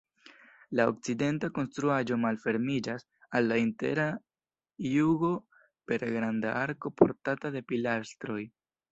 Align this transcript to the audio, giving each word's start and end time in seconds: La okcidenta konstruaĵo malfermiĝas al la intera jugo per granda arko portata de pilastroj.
La 0.77 0.83
okcidenta 0.91 1.47
konstruaĵo 1.57 2.15
malfermiĝas 2.21 3.03
al 3.39 3.49
la 3.51 3.57
intera 3.63 4.05
jugo 4.91 5.29
per 5.91 6.05
granda 6.15 6.55
arko 6.63 6.93
portata 7.03 7.53
de 7.57 7.63
pilastroj. 7.73 8.39